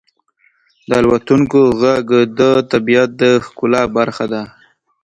[0.87, 2.09] •د الوتونکو ږغ
[2.39, 4.43] د طبیعت د ښکلا برخه ده.